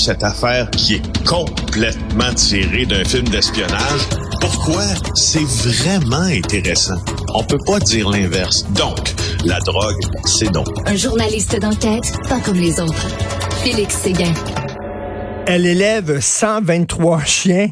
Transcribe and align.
cette 0.00 0.22
affaire 0.24 0.70
qui 0.70 0.94
est 0.94 1.26
complètement 1.26 2.32
tirée 2.34 2.86
d'un 2.86 3.04
film 3.04 3.28
d'espionnage. 3.28 4.00
Pourquoi? 4.40 4.82
C'est 5.14 5.44
vraiment 5.44 6.22
intéressant? 6.22 6.98
On 7.34 7.44
peut 7.44 7.58
pas 7.66 7.78
dire 7.80 8.08
l'inverse. 8.08 8.64
Donc, 8.70 9.14
la 9.44 9.58
drogue, 9.60 10.00
c'est 10.24 10.50
donc. 10.50 10.68
Un 10.86 10.96
journaliste 10.96 11.60
d'enquête, 11.60 12.12
pas 12.28 12.40
comme 12.40 12.56
les 12.56 12.80
autres. 12.80 13.08
Félix 13.62 13.96
Séguin. 13.96 14.32
Elle 15.46 15.66
élève 15.66 16.20
123 16.20 17.24
chiens 17.24 17.68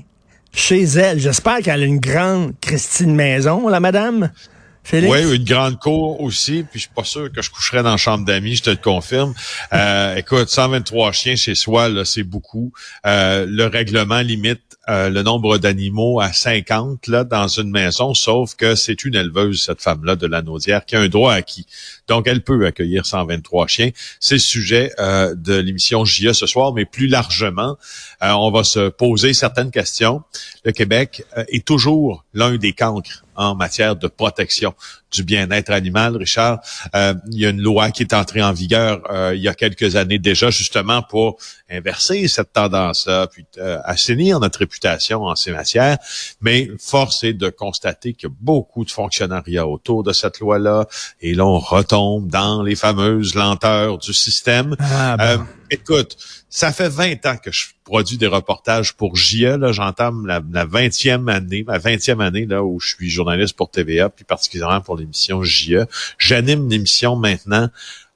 chez 0.52 0.82
elle. 0.82 1.18
J'espère 1.18 1.58
qu'elle 1.60 1.82
a 1.82 1.86
une 1.86 2.00
grande 2.00 2.52
Christine 2.60 3.14
Maison, 3.14 3.68
la 3.68 3.80
madame. 3.80 4.30
Félix? 4.88 5.12
Oui, 5.12 5.36
une 5.36 5.44
grande 5.44 5.78
cour 5.78 6.18
aussi, 6.22 6.62
puis 6.62 6.80
je 6.80 6.84
suis 6.84 6.94
pas 6.94 7.04
sûr 7.04 7.30
que 7.30 7.42
je 7.42 7.50
coucherais 7.50 7.82
dans 7.82 7.90
la 7.90 7.98
chambre 7.98 8.24
d'amis, 8.24 8.56
je 8.56 8.62
te 8.62 8.70
le 8.70 8.76
confirme. 8.76 9.34
Euh, 9.74 10.14
écoute, 10.16 10.48
123 10.48 11.12
chiens 11.12 11.36
chez 11.36 11.54
soi, 11.54 11.90
là, 11.90 12.06
c'est 12.06 12.22
beaucoup. 12.22 12.72
Euh, 13.04 13.44
le 13.46 13.66
règlement 13.66 14.20
limite 14.20 14.62
euh, 14.88 15.10
le 15.10 15.22
nombre 15.22 15.58
d'animaux 15.58 16.18
à 16.18 16.32
50 16.32 17.08
là 17.08 17.22
dans 17.22 17.46
une 17.46 17.70
maison, 17.70 18.14
sauf 18.14 18.54
que 18.54 18.74
c'est 18.74 19.04
une 19.04 19.16
éleveuse, 19.16 19.64
cette 19.64 19.82
femme-là 19.82 20.16
de 20.16 20.26
la 20.26 20.40
Naudière, 20.40 20.86
qui 20.86 20.96
a 20.96 21.00
un 21.00 21.08
droit 21.08 21.34
acquis. 21.34 21.66
Donc, 22.06 22.26
elle 22.26 22.42
peut 22.42 22.64
accueillir 22.64 23.04
123 23.04 23.66
chiens. 23.66 23.90
C'est 24.18 24.36
le 24.36 24.40
sujet 24.40 24.90
euh, 24.98 25.34
de 25.34 25.54
l'émission 25.54 26.06
JE 26.06 26.32
ce 26.32 26.46
soir, 26.46 26.72
mais 26.72 26.86
plus 26.86 27.06
largement, 27.06 27.76
euh, 28.22 28.30
on 28.30 28.50
va 28.50 28.64
se 28.64 28.88
poser 28.88 29.34
certaines 29.34 29.70
questions. 29.70 30.22
Le 30.64 30.72
Québec 30.72 31.22
est 31.48 31.66
toujours 31.66 32.24
l'un 32.32 32.56
des 32.56 32.72
cancres 32.72 33.24
en 33.38 33.54
matière 33.54 33.96
de 33.96 34.08
protection 34.08 34.74
du 35.10 35.22
bien-être 35.22 35.70
animal, 35.70 36.16
Richard. 36.16 36.60
Euh, 36.94 37.14
il 37.30 37.40
y 37.40 37.46
a 37.46 37.48
une 37.48 37.62
loi 37.62 37.90
qui 37.90 38.02
est 38.02 38.12
entrée 38.12 38.42
en 38.42 38.52
vigueur 38.52 39.00
euh, 39.10 39.34
il 39.34 39.40
y 39.40 39.48
a 39.48 39.54
quelques 39.54 39.96
années 39.96 40.18
déjà, 40.18 40.50
justement 40.50 41.02
pour 41.02 41.38
inverser 41.70 42.28
cette 42.28 42.52
tendance-là, 42.52 43.26
puis 43.28 43.46
euh, 43.58 43.78
assainir 43.84 44.40
notre 44.40 44.58
réputation 44.58 45.24
en 45.24 45.36
ces 45.36 45.52
matières. 45.52 45.98
Mais 46.40 46.68
force 46.78 47.24
est 47.24 47.32
de 47.32 47.48
constater 47.48 48.12
qu'il 48.12 48.28
y 48.28 48.32
a 48.32 48.34
beaucoup 48.40 48.84
de 48.84 48.90
fonctionnariat 48.90 49.66
autour 49.66 50.02
de 50.02 50.12
cette 50.12 50.40
loi-là, 50.40 50.86
et 51.20 51.34
là, 51.34 51.46
on 51.46 51.58
retombe 51.58 52.28
dans 52.28 52.62
les 52.62 52.74
fameuses 52.74 53.34
lenteurs 53.34 53.98
du 53.98 54.12
système. 54.12 54.76
Ah, 54.80 55.16
euh, 55.20 55.38
écoute, 55.70 56.16
ça 56.50 56.72
fait 56.72 56.88
20 56.88 57.26
ans 57.26 57.36
que 57.36 57.52
je 57.52 57.66
produis 57.84 58.16
des 58.16 58.26
reportages 58.26 58.94
pour 58.94 59.16
JE. 59.16 59.58
J'entame 59.72 60.26
la, 60.26 60.40
la 60.50 60.66
20e 60.66 61.30
année, 61.30 61.64
ma 61.64 61.78
20e 61.78 62.24
année 62.24 62.46
là 62.46 62.64
où 62.64 62.80
je 62.80 62.94
suis 62.94 63.10
journaliste 63.10 63.56
pour 63.56 63.70
TVA, 63.70 64.08
puis 64.08 64.24
particulièrement 64.24 64.80
pour 64.80 64.96
l'émission 64.96 65.42
JE. 65.42 65.86
J'anime 66.18 66.68
l'émission 66.68 67.16
maintenant. 67.16 67.68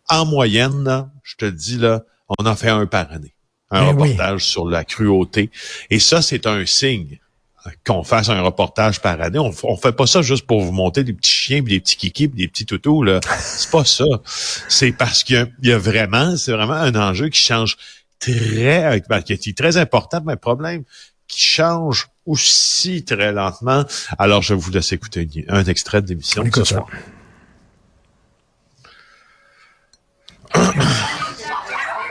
En 0.08 0.24
moyenne, 0.24 1.08
je 1.22 1.36
te 1.36 1.44
dis 1.44 1.78
là, 1.78 2.04
on 2.38 2.46
en 2.46 2.56
fait 2.56 2.70
un 2.70 2.86
par 2.86 3.12
année. 3.12 3.34
Un 3.70 3.92
ben 3.92 4.02
reportage 4.02 4.44
sur 4.44 4.68
la 4.68 4.84
cruauté. 4.84 5.50
Et 5.90 5.98
ça, 5.98 6.20
c'est 6.20 6.46
un 6.46 6.66
signe 6.66 7.18
qu'on 7.86 8.02
fasse 8.02 8.28
un 8.28 8.40
reportage 8.42 9.00
par 9.00 9.20
année. 9.20 9.38
On, 9.38 9.52
on 9.62 9.76
fait 9.76 9.92
pas 9.92 10.06
ça 10.06 10.22
juste 10.22 10.46
pour 10.46 10.60
vous 10.62 10.72
monter 10.72 11.04
des 11.04 11.12
petits 11.12 11.30
chiens, 11.30 11.62
des 11.62 11.80
petits 11.80 11.96
kikis, 11.96 12.28
des 12.28 12.48
petits 12.48 12.66
toutous. 12.66 13.02
Là, 13.02 13.20
c'est 13.38 13.70
pas 13.70 13.84
ça. 13.84 14.04
C'est 14.68 14.92
parce 14.92 15.22
qu'il 15.22 15.52
y, 15.62 15.72
a 15.72 15.78
vraiment, 15.78 16.36
c'est 16.36 16.52
vraiment 16.52 16.74
un 16.74 16.94
enjeu 16.94 17.28
qui 17.28 17.40
change 17.40 17.76
très, 18.22 19.02
qui 19.24 19.32
est 19.32 19.58
très 19.58 19.76
important. 19.76 20.22
Mais 20.24 20.36
problème 20.36 20.84
qui 21.28 21.40
change 21.40 22.08
aussi 22.26 23.04
très 23.04 23.32
lentement. 23.32 23.84
Alors, 24.18 24.42
je 24.42 24.54
vous 24.54 24.70
laisse 24.70 24.92
écouter 24.92 25.28
un 25.48 25.64
extrait 25.64 26.02
de 26.02 26.08
l'émission 26.08 26.44
ce 26.54 26.64
soir. 26.64 26.86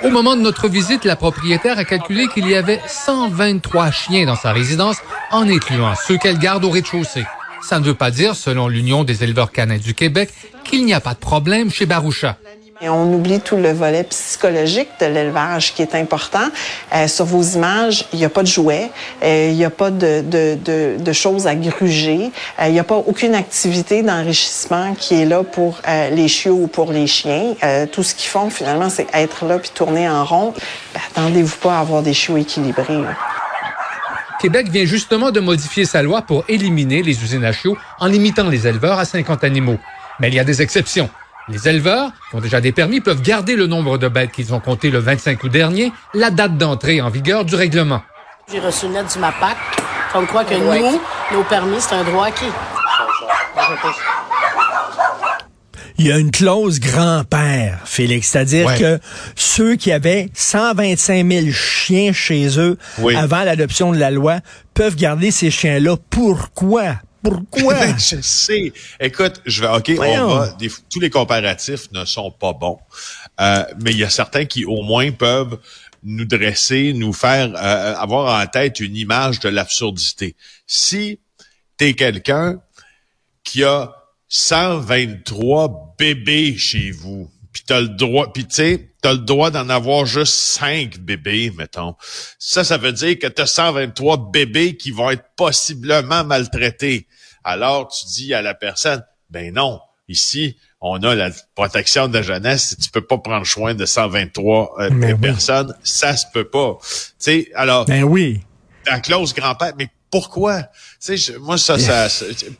Au 0.04 0.10
moment 0.10 0.36
de 0.36 0.42
notre 0.42 0.68
visite, 0.68 1.06
la 1.06 1.16
propriétaire 1.16 1.78
a 1.78 1.86
calculé 1.86 2.28
qu'il 2.28 2.48
y 2.48 2.56
avait 2.56 2.82
123 2.88 3.92
chiens 3.92 4.26
dans 4.26 4.36
sa 4.36 4.52
résidence, 4.52 4.98
en 5.30 5.48
incluant 5.48 5.94
ceux 5.96 6.18
qu'elle 6.18 6.40
garde 6.40 6.66
au 6.66 6.72
rez-de-chaussée. 6.72 7.26
Ça 7.62 7.80
ne 7.80 7.86
veut 7.86 7.94
pas 7.94 8.10
dire, 8.10 8.36
selon 8.36 8.68
l'Union 8.68 9.04
des 9.04 9.24
éleveurs 9.24 9.52
canins 9.52 9.78
du 9.78 9.94
Québec, 9.94 10.34
qu'il 10.64 10.86
n'y 10.86 10.96
a 10.96 11.00
pas 11.00 11.14
de 11.14 11.20
problème 11.20 11.70
chez 11.70 11.86
Baroucha. 11.86 12.40
On 12.90 13.14
oublie 13.14 13.40
tout 13.40 13.58
le 13.58 13.72
volet 13.74 14.04
psychologique 14.06 14.90
de 15.00 15.06
l'élevage 15.06 15.76
qui 15.76 15.84
est 15.84 15.94
important. 15.94 16.50
Euh, 16.96 17.08
sur 17.08 17.26
vos 17.26 17.44
images, 17.44 18.06
il 18.12 18.18
n'y 18.18 18.26
a 18.26 18.30
pas 18.30 18.42
de 18.42 18.48
jouets, 18.48 18.90
euh, 19.24 19.50
il 19.52 19.56
n'y 19.56 19.66
a 19.66 19.70
pas 19.70 19.92
de, 19.92 21.12
choses 21.14 21.46
à 21.46 21.54
gruger, 21.54 22.32
euh, 22.60 22.66
il 22.66 22.74
n'y 22.74 22.80
a 22.80 22.84
pas 22.84 22.96
aucune 22.96 23.36
activité 23.36 24.02
d'enrichissement 24.02 24.96
qui 24.96 25.22
est 25.22 25.26
là 25.26 25.44
pour 25.44 25.80
les 26.12 26.28
chiots 26.28 26.64
ou 26.64 26.68
pour 26.68 26.92
les 26.92 27.06
chiens. 27.06 27.54
Tout 27.92 28.02
ce 28.02 28.16
qu'ils 28.16 28.30
font 28.30 28.50
finalement, 28.50 28.90
c'est 28.90 29.08
être 29.14 29.46
là 29.46 29.60
puis 29.60 29.70
tourner 29.70 30.10
en 30.10 30.26
rond. 30.26 30.54
Ben, 30.94 31.02
attendez-vous 31.12 31.58
pas 31.58 31.78
à 31.78 31.80
avoir 31.82 32.02
des 32.02 32.14
chiots 32.14 32.38
équilibrés. 32.38 33.04
Québec 34.40 34.70
vient 34.70 34.86
justement 34.86 35.30
de 35.30 35.40
modifier 35.40 35.86
sa 35.86 36.02
loi 36.02 36.24
pour 36.24 36.46
éliminer 36.48 37.04
les 37.04 37.22
usines 37.24 37.46
à 37.46 37.52
chiots 37.52 37.78
en 38.00 38.08
limitant 38.08 38.50
les 38.50 38.66
éleveurs 38.66 38.98
à 38.98 39.06
50 39.06 39.44
animaux. 39.44 39.78
Mais 40.20 40.30
il 40.30 40.34
y 40.34 40.40
a 40.40 40.44
des 40.44 40.64
exceptions. 40.64 41.10
Les 41.50 41.68
éleveurs, 41.68 42.12
qui 42.30 42.36
ont 42.36 42.40
déjà 42.40 42.62
des 42.62 42.72
permis, 42.72 43.02
peuvent 43.02 43.22
garder 43.22 43.56
le 43.56 43.68
nombre 43.68 43.98
de 43.98 44.08
bêtes 44.08 44.32
qu'ils 44.32 44.54
ont 44.54 44.60
compté 44.60 44.90
le 44.92 45.00
25 45.00 45.44
août 45.44 45.50
dernier, 45.52 45.92
la 46.14 46.30
date 46.30 46.58
d'entrée 46.58 47.02
en 47.02 47.10
vigueur 47.10 47.46
du 47.46 47.56
règlement. 47.56 48.02
J'ai 48.52 48.60
reçu 48.60 48.86
une 48.86 48.94
lettre 48.94 49.12
du 49.14 49.20
MAPAC, 49.20 49.58
comme 50.14 50.28
quoi 50.28 50.44
que 50.44 50.54
nous, 50.54 51.00
nos 51.34 51.44
permis, 51.44 51.80
c'est 51.80 51.96
un 51.96 52.04
droit 52.04 52.28
acquis. 52.28 52.46
Il 55.98 56.08
y 56.08 56.12
a 56.12 56.18
une 56.18 56.32
clause 56.32 56.80
grand-père, 56.80 57.80
Félix, 57.86 58.30
c'est-à-dire 58.30 58.76
que 58.76 59.00
ceux 59.36 59.76
qui 59.76 59.92
avaient 59.92 60.30
125 60.34 61.28
000 61.30 61.48
chiens 61.52 62.12
chez 62.14 62.60
eux 62.60 62.78
avant 63.16 63.44
l'adoption 63.44 63.92
de 63.92 63.98
la 63.98 64.10
loi 64.10 64.40
peuvent 64.74 64.96
garder 64.96 65.32
ces 65.32 65.52
chiens-là. 65.52 65.96
Pourquoi? 66.10 66.96
Pourquoi? 67.24 67.98
je 67.98 68.22
sais. 68.22 68.74
Écoute, 69.00 69.42
je 69.46 69.62
vais, 69.62 69.70
OK, 69.70 69.92
on 69.98 70.36
va, 70.36 70.58
tous 70.90 71.00
les 71.00 71.10
comparatifs 71.10 71.92
ne 71.92 72.06
sont 72.06 72.32
pas 72.32 72.54
bons, 72.54 72.80
euh, 73.40 73.64
mais 73.82 73.92
il 73.92 73.98
y 73.98 74.04
a 74.04 74.10
certains 74.10 74.46
qui 74.46 74.66
au 74.66 74.82
moins 74.82 75.12
peuvent 75.12 75.60
nous 76.04 76.26
dresser, 76.26 76.94
nous 76.94 77.14
faire 77.14 77.54
euh, 77.56 77.96
avoir 77.96 78.42
en 78.42 78.48
tête 78.48 78.80
une 78.80 78.96
image 78.96 79.40
de 79.40 79.50
l'absurdité. 79.50 80.36
Si 80.66 81.20
tu 81.78 81.86
es 81.86 81.94
quelqu'un 81.94 82.60
qui 83.44 83.64
a 83.64 83.94
123 84.28 85.96
bébés 85.98 86.58
chez 86.58 86.92
vous, 86.92 87.30
puis 87.52 87.64
t'as 87.66 87.82
le 87.82 87.90
droit, 87.90 88.32
puis 88.32 88.46
tu 88.46 88.56
sais, 88.56 88.94
t'as 89.02 89.14
le 89.14 89.20
droit 89.20 89.52
d'en 89.52 89.70
avoir 89.70 90.06
juste 90.06 90.34
cinq 90.34 90.98
bébés, 91.00 91.52
mettons. 91.58 91.96
Ça, 92.40 92.64
ça 92.64 92.78
veut 92.78 92.94
dire 92.94 93.20
que 93.20 93.28
t'as 93.28 93.46
123 93.46 94.32
bébés 94.32 94.78
qui 94.78 94.92
vont 94.92 95.10
être 95.10 95.26
possiblement 95.36 96.24
maltraités. 96.24 97.08
Alors, 97.44 97.88
tu 97.88 98.06
dis 98.08 98.34
à 98.34 98.42
la 98.42 98.54
personne, 98.54 99.04
ben 99.30 99.54
non, 99.54 99.80
ici, 100.08 100.58
on 100.80 101.02
a 101.04 101.16
la 101.16 101.32
protection 101.56 102.08
de 102.08 102.14
la 102.14 102.22
jeunesse, 102.22 102.78
tu 102.82 102.90
peux 102.90 103.06
pas 103.06 103.18
prendre 103.18 103.46
soin 103.46 103.74
de 103.74 103.86
123 103.86 104.76
euh, 104.80 105.16
personnes, 105.18 105.76
ça 105.84 106.16
se 106.16 106.26
peut 106.34 106.50
pas. 106.50 106.78
Tu 106.82 107.14
sais, 107.18 107.52
alors, 107.56 107.86
ben 107.86 108.04
oui. 108.04 108.42
La 108.86 109.00
clause 109.00 109.34
grand-père, 109.34 109.74
mais 109.78 109.90
pourquoi? 110.12 110.64
Tu 111.04 111.18
sais, 111.18 111.38
moi, 111.40 111.58
ça, 111.58 111.80
ça, 111.80 112.08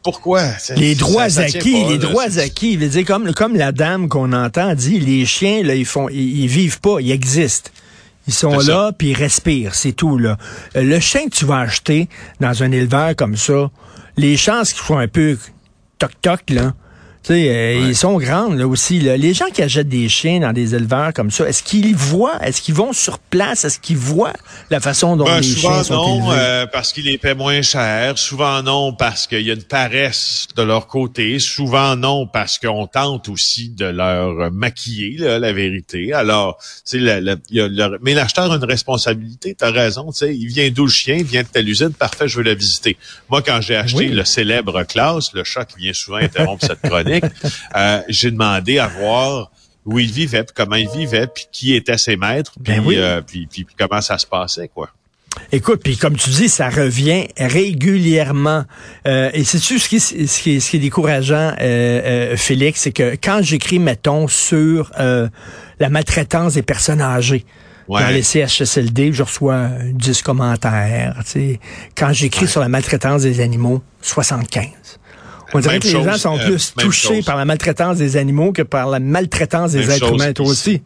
pourquoi? 0.04 0.44
Les 0.78 0.96
droits 0.96 1.40
acquis, 1.40 1.86
les 1.86 1.98
droits 1.98 2.38
acquis. 2.40 2.78
veut 2.78 2.88
dire, 2.88 3.06
comme, 3.06 3.34
comme 3.34 3.56
la 3.56 3.74
dame 3.74 4.08
qu'on 4.08 4.32
entend 4.32 4.74
dit, 4.74 5.00
les 5.00 5.26
chiens, 5.26 5.62
là, 5.62 5.76
ils 5.76 5.86
font, 5.86 6.08
ils, 6.10 6.48
vivent 6.48 6.80
pas, 6.80 6.98
ils 7.02 7.12
existent. 7.12 7.70
Ils 8.28 8.34
sont 8.34 8.60
là, 8.60 8.92
puis 8.98 9.10
ils 9.10 9.18
respirent, 9.18 9.76
c'est 9.76 9.92
tout, 9.92 10.18
là. 10.18 10.38
Euh, 10.76 10.84
le 10.84 11.00
chien 11.00 11.26
que 11.26 11.36
tu 11.36 11.46
vas 11.46 11.60
acheter 11.60 12.08
dans 12.40 12.64
un 12.64 12.72
éleveur 12.72 13.16
comme 13.16 13.36
ça, 13.36 13.70
les 14.16 14.38
chances 14.38 14.74
qu'ils 14.74 14.84
font 14.84 15.00
un 15.00 15.08
peu 15.08 15.38
toc-toc, 15.98 16.52
là, 16.52 16.74
tu 17.24 17.34
sais, 17.34 17.50
euh, 17.50 17.88
ils 17.88 17.96
sont 17.96 18.18
grandes 18.18 18.58
là 18.58 18.68
aussi. 18.68 19.00
Là. 19.00 19.16
Les 19.16 19.36
gens 19.36 19.46
qui 19.54 19.62
achètent 19.62 19.90
des 19.90 20.10
chiens 20.10 20.40
dans 20.40 20.54
des 20.54 20.74
éleveurs 20.74 21.14
comme 21.14 21.30
ça, 21.30 21.48
est-ce 21.48 21.62
qu'ils 21.62 21.96
voient, 21.96 22.40
est-ce 22.42 22.64
qu'ils 22.64 22.74
vont 22.74 22.94
sur 22.94 23.20
place, 23.20 23.64
est-ce 23.64 23.80
qu'ils 23.80 23.98
voient 23.98 24.34
la 24.72 24.80
façon 24.80 25.16
dont 25.16 25.26
ben, 25.26 25.40
les 25.40 25.44
chiens 25.44 25.84
sont 25.84 25.94
non, 25.94 26.32
euh, 26.32 26.66
parce 26.66 26.92
qu'ils 26.92 27.06
les 27.06 27.20
paient 27.20 27.36
moins 27.36 27.62
cher. 27.62 28.18
Souvent 28.18 28.64
non, 28.64 28.94
parce 28.94 29.28
qu'il 29.28 29.42
y 29.42 29.52
a 29.52 29.54
une 29.54 29.62
paresse 29.62 30.48
de 30.56 30.64
leur 30.64 30.88
côté. 30.88 31.38
Souvent 31.38 31.96
non, 31.96 32.26
parce 32.26 32.58
qu'on 32.58 32.88
tente 32.88 33.30
aussi 33.30 33.70
de 33.70 33.86
leur 33.86 34.52
maquiller 34.52 35.18
là, 35.20 35.38
la 35.38 35.54
vérité. 35.54 36.14
Alors, 36.14 36.58
tu 36.90 37.06
sais, 37.06 37.22
mais 38.02 38.16
l'acheteur 38.16 38.52
a 38.52 38.56
une 38.56 38.64
responsabilité. 38.64 39.54
T'as 39.54 39.70
raison. 39.70 40.12
Tu 40.12 40.18
sais, 40.18 40.36
il 40.36 40.48
vient 40.48 40.72
d'où 40.72 40.86
le 40.86 40.92
chien, 40.92 41.18
il 41.18 41.24
vient 41.24 41.44
de 41.44 41.48
telle 41.48 41.70
usine. 41.70 41.94
Parfait, 41.94 42.28
je 42.28 42.38
veux 42.38 42.44
la 42.44 42.56
visiter. 42.56 42.98
Moi, 43.30 43.44
quand 43.44 43.62
j'ai 43.62 43.76
acheté 43.76 44.08
le 44.08 44.26
célèbre 44.26 44.82
Klaus, 44.84 45.34
le 45.36 45.44
chat 45.44 45.66
qui 45.66 45.78
vient 45.78 45.94
souvent 45.94 46.18
interrompre 46.18 46.66
cette 46.66 46.82
chronique. 46.82 47.11
Euh, 47.76 48.02
j'ai 48.10 48.32
demandé 48.32 48.80
à 48.80 48.88
voir 48.88 49.52
où 49.86 49.98
il 49.98 50.12
vivait, 50.12 50.44
puis 50.44 50.54
comment 50.56 50.76
il 50.76 50.90
vivait, 50.90 51.28
puis 51.28 51.46
qui 51.52 51.74
étaient 51.74 51.98
ses 51.98 52.18
maîtres, 52.18 52.54
ben 52.60 52.84
euh, 52.88 53.22
puis, 53.22 53.48
puis, 53.48 53.66
comment 53.78 54.02
ça 54.02 54.18
se 54.18 54.28
passait, 54.28 54.68
quoi. 54.68 54.90
Écoute, 55.54 55.82
puis 55.82 55.96
comme 55.96 56.18
tu 56.18 56.30
dis, 56.30 56.50
ça 56.50 56.70
revient 56.70 57.28
régulièrement. 57.38 58.66
Euh, 59.08 59.30
et 59.34 59.46
c'est-tu 59.46 59.80
ce 59.80 59.88
qui, 59.88 60.00
ce, 60.02 60.42
qui, 60.42 60.60
ce 60.60 60.70
qui 60.70 60.78
est 60.78 60.80
décourageant, 60.80 61.56
Félix, 62.36 62.82
c'est 62.82 62.92
que 62.92 63.16
quand 63.16 63.42
j'écris, 63.42 63.80
mettons, 63.80 64.28
sur 64.28 64.92
la 64.98 65.90
maltraitance 65.90 66.56
des 66.56 66.64
personnes 66.64 67.02
âgées, 67.02 67.46
Dans 67.88 68.08
les 68.10 68.24
CHSLD, 68.24 69.14
je 69.14 69.24
reçois 69.24 69.70
10 69.94 70.22
commentaires. 70.22 71.16
Quand 71.96 72.12
j'écris 72.12 72.48
sur 72.48 72.60
la 72.60 72.70
maltraitance 72.70 73.22
des 73.22 73.40
animaux, 73.40 73.82
75. 74.02 75.00
On 75.54 75.60
dirait 75.60 75.80
que 75.80 75.88
les 75.88 76.04
gens 76.04 76.18
sont 76.18 76.38
euh, 76.38 76.46
plus 76.46 76.74
touchés 76.78 77.22
par 77.22 77.36
la 77.36 77.46
maltraitance 77.46 77.98
des 77.98 78.18
animaux 78.18 78.52
que 78.52 78.62
par 78.62 78.90
la 78.90 79.00
maltraitance 79.00 79.72
des 79.72 79.90
êtres 79.90 80.14
humains, 80.14 80.34
toi 80.34 80.48
aussi. 80.48 80.82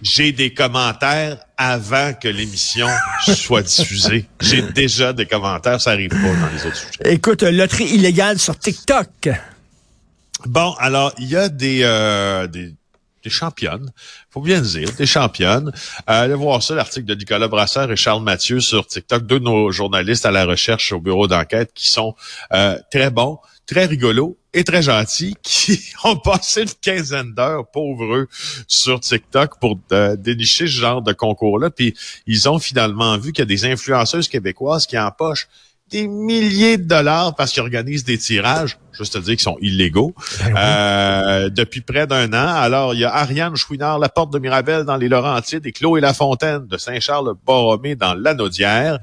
J'ai 0.00 0.30
des 0.30 0.54
commentaires 0.54 1.38
avant 1.56 2.12
que 2.14 2.28
l'émission 2.28 2.86
soit 3.34 3.62
diffusée. 3.62 4.26
J'ai 4.40 4.62
déjà 4.62 5.12
des 5.12 5.26
commentaires, 5.26 5.80
ça 5.80 5.90
arrive 5.90 6.10
pas 6.10 6.16
dans 6.16 6.52
les 6.54 6.66
autres 6.66 6.76
sujets. 6.76 7.14
Écoute, 7.14 7.42
loterie 7.42 7.86
illégale 7.86 8.38
sur 8.38 8.56
TikTok. 8.56 9.28
Bon, 10.46 10.72
alors, 10.78 11.12
il 11.18 11.28
y 11.28 11.36
a 11.36 11.48
des, 11.48 11.80
euh, 11.82 12.46
des, 12.46 12.74
des 13.28 13.34
championnes, 13.34 13.92
faut 14.30 14.40
bien 14.40 14.60
le 14.60 14.66
dire, 14.66 14.90
des 14.96 15.06
championnes. 15.06 15.68
Euh, 16.08 16.24
allez 16.24 16.34
voir 16.34 16.62
ça, 16.62 16.74
l'article 16.74 17.04
de 17.04 17.14
Nicolas 17.14 17.48
Brasseur 17.48 17.92
et 17.92 17.96
Charles 17.96 18.22
Mathieu 18.22 18.60
sur 18.60 18.86
TikTok, 18.86 19.26
deux 19.26 19.38
de 19.38 19.44
nos 19.44 19.70
journalistes 19.70 20.24
à 20.24 20.30
la 20.30 20.46
recherche 20.46 20.92
au 20.92 21.00
bureau 21.00 21.26
d'enquête 21.26 21.70
qui 21.74 21.90
sont 21.90 22.14
euh, 22.54 22.78
très 22.90 23.10
bons, 23.10 23.38
très 23.66 23.84
rigolos 23.84 24.38
et 24.54 24.64
très 24.64 24.80
gentils, 24.80 25.36
qui 25.42 25.78
ont 26.04 26.16
passé 26.16 26.62
une 26.62 26.70
quinzaine 26.80 27.34
d'heures, 27.34 27.70
pauvres 27.70 28.26
sur 28.66 28.98
TikTok 28.98 29.60
pour 29.60 29.78
euh, 29.92 30.16
dénicher 30.16 30.66
ce 30.66 30.72
genre 30.72 31.02
de 31.02 31.12
concours-là. 31.12 31.68
Puis 31.68 31.94
ils 32.26 32.48
ont 32.48 32.58
finalement 32.58 33.18
vu 33.18 33.32
qu'il 33.32 33.42
y 33.42 33.42
a 33.42 33.46
des 33.46 33.66
influenceuses 33.66 34.28
québécoises 34.28 34.86
qui 34.86 34.98
empochent 34.98 35.48
des 35.90 36.06
milliers 36.06 36.76
de 36.76 36.84
dollars 36.84 37.34
parce 37.34 37.52
qu'ils 37.52 37.62
organisent 37.62 38.04
des 38.04 38.18
tirages, 38.18 38.78
juste 38.92 39.16
à 39.16 39.20
dire 39.20 39.34
qu'ils 39.34 39.40
sont 39.40 39.58
illégaux, 39.60 40.14
ben 40.44 40.56
euh, 40.56 41.48
depuis 41.48 41.80
près 41.80 42.06
d'un 42.06 42.32
an. 42.32 42.54
Alors, 42.54 42.94
il 42.94 43.00
y 43.00 43.04
a 43.04 43.14
Ariane 43.14 43.56
Chouinard, 43.56 43.98
la 43.98 44.08
porte 44.08 44.32
de 44.32 44.38
Mirabel 44.38 44.84
dans 44.84 44.96
les 44.96 45.08
Laurentides 45.08 45.66
et 45.66 45.72
Clos 45.72 45.96
et 45.96 46.00
la 46.00 46.14
Fontaine 46.14 46.66
de 46.66 46.76
Saint-Charles-Borromé 46.76 47.94
dans 47.94 48.14
l'Anaudière. 48.14 48.98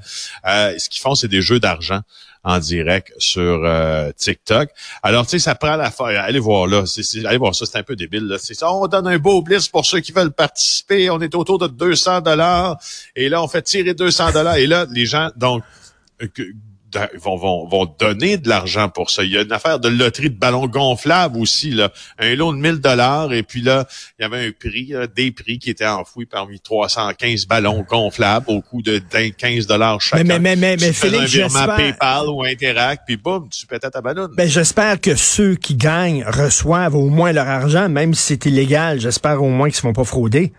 Euh, 0.46 0.74
ce 0.78 0.88
qu'ils 0.88 1.00
font, 1.00 1.14
c'est 1.14 1.28
des 1.28 1.42
jeux 1.42 1.60
d'argent 1.60 2.00
en 2.46 2.60
direct 2.60 3.12
sur 3.18 3.64
euh, 3.64 4.12
TikTok. 4.16 4.70
Alors, 5.02 5.24
tu 5.26 5.30
sais, 5.30 5.38
ça 5.40 5.56
prend 5.56 5.74
la 5.74 5.90
fois. 5.90 6.10
Allez 6.10 6.38
voir 6.38 6.68
là. 6.68 6.84
allez 7.24 7.38
voir 7.38 7.56
ça, 7.56 7.66
c'est 7.66 7.76
un 7.76 7.82
peu 7.82 7.96
débile. 7.96 8.28
Là. 8.28 8.38
Ça, 8.38 8.72
on 8.72 8.86
donne 8.86 9.08
un 9.08 9.18
beau 9.18 9.42
bliss 9.42 9.66
pour 9.66 9.84
ceux 9.84 9.98
qui 9.98 10.12
veulent 10.12 10.32
participer. 10.32 11.10
On 11.10 11.20
est 11.20 11.34
autour 11.34 11.58
de 11.58 11.66
200 11.66 12.20
dollars. 12.20 12.78
Et 13.16 13.28
là, 13.28 13.42
on 13.42 13.48
fait 13.48 13.62
tirer 13.62 13.94
200 13.94 14.30
dollars. 14.30 14.56
Et 14.56 14.68
là, 14.68 14.86
les 14.92 15.06
gens, 15.06 15.30
donc, 15.34 15.64
vont, 17.14 17.36
vont, 17.36 17.68
vont 17.68 17.86
donner 17.98 18.36
de 18.36 18.48
l'argent 18.48 18.88
pour 18.88 19.10
ça. 19.10 19.22
Il 19.24 19.32
y 19.32 19.38
a 19.38 19.42
une 19.42 19.52
affaire 19.52 19.78
de 19.78 19.88
loterie 19.88 20.30
de 20.30 20.38
ballons 20.38 20.66
gonflables 20.66 21.38
aussi, 21.38 21.70
là. 21.70 21.92
Un 22.18 22.34
lot 22.34 22.52
de 22.52 22.58
1000 22.58 22.80
dollars, 22.80 23.32
et 23.32 23.42
puis 23.42 23.62
là, 23.62 23.86
il 24.18 24.22
y 24.22 24.24
avait 24.24 24.46
un 24.46 24.50
prix, 24.52 24.92
des 25.14 25.30
prix 25.30 25.58
qui 25.58 25.70
étaient 25.70 25.86
enfouis 25.86 26.26
parmi 26.26 26.60
315 26.60 27.46
ballons 27.46 27.84
gonflables 27.88 28.46
au 28.48 28.60
coût 28.60 28.82
de 28.82 28.98
15 28.98 29.66
dollars 29.66 30.00
chacun. 30.00 30.24
Mais, 30.24 30.38
mais, 30.38 30.56
mais, 30.56 30.76
mais, 30.76 30.92
Félix, 30.92 31.26
j'espère... 31.26 31.76
PayPal 31.76 32.28
ou 32.28 32.42
Interact, 32.44 33.02
puis 33.06 33.16
boum, 33.16 33.48
tu 33.48 33.66
pétais 33.66 33.90
ta 33.90 34.00
ballonne. 34.00 34.32
Ben, 34.36 34.48
j'espère 34.48 35.00
que 35.00 35.14
ceux 35.14 35.54
qui 35.54 35.74
gagnent 35.74 36.24
reçoivent 36.24 36.94
au 36.94 37.08
moins 37.08 37.32
leur 37.32 37.48
argent, 37.48 37.88
même 37.88 38.14
si 38.14 38.22
c'est 38.22 38.46
illégal. 38.46 39.00
J'espère 39.00 39.42
au 39.42 39.48
moins 39.48 39.68
qu'ils 39.68 39.74
ne 39.74 39.76
se 39.76 39.80
font 39.82 39.92
pas 39.92 40.04
frauder. 40.04 40.52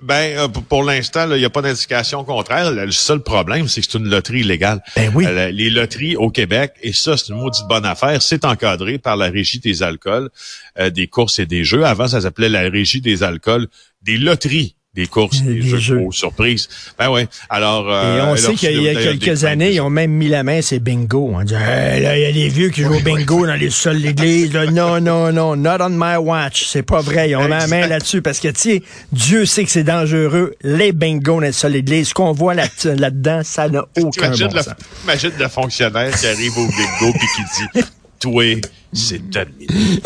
Ben, 0.00 0.38
euh, 0.38 0.48
pour 0.48 0.84
l'instant, 0.84 1.30
il 1.30 1.38
n'y 1.38 1.44
a 1.44 1.50
pas 1.50 1.62
d'indication 1.62 2.22
contraire. 2.24 2.70
Le 2.70 2.90
seul 2.92 3.20
problème, 3.20 3.66
c'est 3.66 3.80
que 3.80 3.86
c'est 3.90 3.98
une 3.98 4.08
loterie 4.08 4.40
illégale. 4.40 4.82
Ben 4.94 5.10
oui. 5.14 5.26
Euh, 5.26 5.50
les 5.50 5.70
loteries 5.70 6.16
au 6.16 6.30
Québec, 6.30 6.74
et 6.82 6.92
ça, 6.92 7.16
c'est 7.16 7.32
une 7.32 7.40
maudite 7.40 7.66
bonne 7.68 7.84
affaire, 7.84 8.22
c'est 8.22 8.44
encadré 8.44 8.98
par 8.98 9.16
la 9.16 9.26
Régie 9.26 9.58
des 9.58 9.82
alcools, 9.82 10.30
euh, 10.78 10.90
des 10.90 11.08
courses 11.08 11.38
et 11.40 11.46
des 11.46 11.64
jeux. 11.64 11.84
Avant, 11.84 12.06
ça 12.06 12.20
s'appelait 12.20 12.48
la 12.48 12.68
Régie 12.68 13.00
des 13.00 13.22
alcools 13.22 13.66
des 14.02 14.16
loteries 14.16 14.76
des 14.98 15.06
courses, 15.06 15.42
des, 15.42 15.62
jeux, 15.62 15.78
jeux. 15.78 16.00
aux 16.00 16.12
surprises. 16.12 16.68
Ben 16.98 17.08
ouais. 17.08 17.28
Alors, 17.48 17.86
euh, 17.88 18.18
et 18.18 18.20
on 18.22 18.36
sait 18.36 18.54
qu'il 18.54 18.82
y 18.82 18.88
a 18.88 18.94
quelques 18.94 19.44
années, 19.44 19.72
ils 19.72 19.80
ont 19.80 19.90
même 19.90 20.10
mis 20.10 20.28
la 20.28 20.42
main 20.42 20.60
c'est 20.60 20.80
bingo. 20.80 21.30
On 21.34 21.42
dit, 21.44 21.54
là, 21.54 22.16
il 22.16 22.22
y 22.22 22.26
a 22.26 22.32
des 22.32 22.48
vieux 22.48 22.70
qui 22.70 22.82
jouent 22.82 22.96
au 22.96 23.00
bingo 23.00 23.46
dans 23.46 23.54
les 23.54 23.70
sols 23.70 24.00
de 24.00 24.08
l'église. 24.08 24.52
Non, 24.52 25.00
non, 25.00 25.32
non, 25.32 25.56
not 25.56 25.80
on 25.80 25.90
my 25.90 26.16
watch. 26.16 26.64
C'est 26.66 26.82
pas 26.82 27.00
vrai. 27.00 27.30
Ils 27.30 27.36
ont 27.36 27.44
mis 27.44 27.50
la 27.50 27.66
main 27.68 27.86
là-dessus 27.86 28.22
parce 28.22 28.40
que, 28.40 28.48
tu 28.48 28.60
sais, 28.60 28.82
Dieu 29.12 29.46
sait 29.46 29.64
que 29.64 29.70
c'est 29.70 29.84
dangereux. 29.84 30.54
Les 30.62 30.92
bingos 30.92 31.38
dans 31.38 31.40
les 31.40 31.52
sols 31.52 31.72
de 31.72 31.76
l'église, 31.76 32.08
ce 32.08 32.14
qu'on 32.14 32.32
voit 32.32 32.54
là-dedans, 32.54 33.42
ça 33.44 33.68
n'a 33.68 33.84
aucun 34.00 34.30
bon 34.30 34.50
sens. 34.50 34.70
Imagine 35.04 35.32
le 35.38 35.48
fonctionnaire 35.48 36.10
qui 36.18 36.26
arrive 36.26 36.58
au 36.58 36.66
bingo 36.66 37.16
puis 37.18 37.28
qui 37.36 37.42
dit, 37.80 37.84
toi, 38.18 38.44
c'est 38.92 39.30
terminé. 39.30 39.66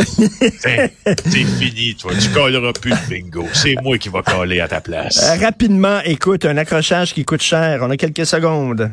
c'est 0.58 1.44
fini, 1.58 1.94
toi. 1.94 2.12
Tu 2.20 2.28
colleras 2.30 2.72
plus 2.72 2.90
le 2.90 3.08
bingo. 3.08 3.46
C'est 3.52 3.76
moi 3.82 3.98
qui 3.98 4.08
va 4.08 4.22
coller 4.22 4.60
à 4.60 4.68
ta 4.68 4.80
place. 4.80 5.22
Euh, 5.22 5.44
rapidement, 5.44 6.00
écoute, 6.04 6.44
un 6.44 6.56
accrochage 6.56 7.14
qui 7.14 7.24
coûte 7.24 7.42
cher. 7.42 7.80
On 7.82 7.90
a 7.90 7.96
quelques 7.96 8.26
secondes. 8.26 8.90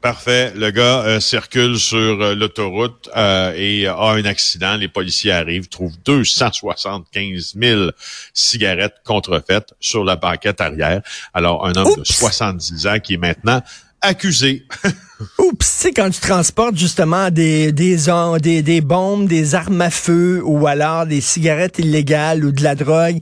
Parfait. 0.00 0.52
Le 0.54 0.70
gars 0.70 1.02
euh, 1.02 1.20
circule 1.20 1.78
sur 1.78 1.98
euh, 1.98 2.34
l'autoroute 2.34 3.08
et 3.56 3.86
a 3.86 4.10
un 4.10 4.24
accident. 4.24 4.76
Les 4.76 4.88
policiers 4.88 5.32
arrivent, 5.32 5.68
trouvent 5.68 5.96
275 6.04 7.54
000 7.60 7.90
cigarettes 8.32 8.96
contrefaites 9.04 9.74
sur 9.80 10.04
la 10.04 10.16
banquette 10.16 10.60
arrière. 10.60 11.02
Alors, 11.34 11.66
un 11.66 11.74
homme 11.74 11.96
de 11.96 12.04
70 12.04 12.86
ans 12.86 13.00
qui 13.00 13.14
est 13.14 13.18
maintenant 13.18 13.60
accusé. 14.06 14.64
Oups, 15.38 15.58
tu 15.58 15.66
sais, 15.66 15.92
quand 15.92 16.10
tu 16.10 16.20
transportes 16.20 16.76
justement 16.76 17.30
des, 17.30 17.72
des, 17.72 17.96
des, 18.42 18.62
des 18.62 18.80
bombes, 18.82 19.26
des 19.26 19.54
armes 19.54 19.80
à 19.80 19.88
feu 19.88 20.42
ou 20.44 20.66
alors 20.66 21.06
des 21.06 21.22
cigarettes 21.22 21.78
illégales 21.78 22.44
ou 22.44 22.52
de 22.52 22.62
la 22.62 22.74
drogue, 22.74 23.18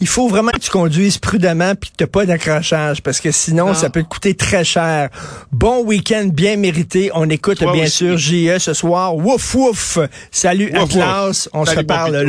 il 0.00 0.06
faut 0.06 0.28
vraiment 0.28 0.50
que 0.50 0.58
tu 0.58 0.70
conduises 0.70 1.16
prudemment 1.16 1.74
puis 1.74 1.90
que 1.90 2.04
tu 2.04 2.06
pas 2.06 2.26
d'accrochage 2.26 3.02
parce 3.02 3.20
que 3.20 3.30
sinon, 3.30 3.72
ça 3.72 3.88
peut 3.88 4.02
te 4.02 4.08
coûter 4.08 4.34
très 4.34 4.62
cher. 4.62 5.08
Bon 5.50 5.82
week-end 5.84 6.28
bien 6.30 6.56
mérité. 6.56 7.10
On 7.14 7.30
écoute 7.30 7.64
bien 7.72 7.86
sûr 7.86 8.18
JE 8.18 8.58
ce 8.58 8.74
soir. 8.74 9.16
Wouf, 9.16 9.54
wouf. 9.54 9.98
Salut 10.30 10.70
Atlas. 10.74 11.48
On 11.54 11.64
se 11.64 11.76
reparle 11.76 12.12
le 12.12 12.24